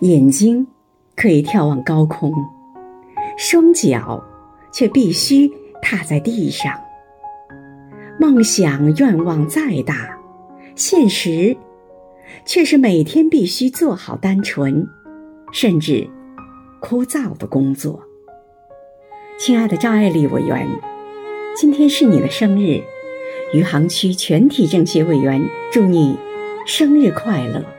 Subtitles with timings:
[0.00, 0.64] 眼睛
[1.16, 2.32] 可以眺望高空
[3.36, 4.22] 双脚
[4.72, 5.50] 却必须
[5.82, 6.72] 踏在地上。
[8.20, 10.16] 梦想愿望再大
[10.76, 11.56] 现实
[12.44, 14.86] 却是每天必须做好单纯
[15.52, 16.08] 甚至
[16.80, 18.00] 枯燥的工作。
[19.36, 20.68] 亲爱的张爱丽委员
[21.56, 22.80] 今天是你的生日
[23.52, 26.16] 余杭区全体政协委员祝你
[26.66, 27.77] 生日快乐。